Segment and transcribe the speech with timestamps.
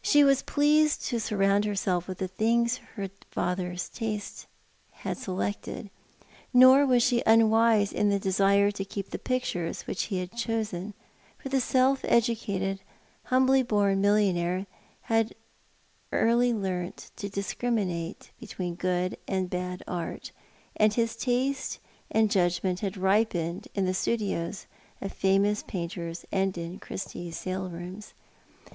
[0.00, 4.46] She was pleased to surround herself with the things her father's taste
[5.04, 5.90] had selected.
[6.54, 10.94] Nor was she unwise in the desire to keep the pictures which he had chosen,
[11.36, 12.80] for the self educated,
[13.24, 14.66] humbly born millionnaire
[15.12, 15.34] had
[16.10, 20.32] early learnt to discriminate between good and bad art,
[20.76, 21.80] and his taste
[22.10, 24.64] and judgment had rij^ened in the studios
[25.02, 28.14] of famous painters, and in Christie's sale rooms.